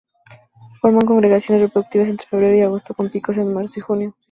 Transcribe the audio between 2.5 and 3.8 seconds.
y agosto con picos en marzo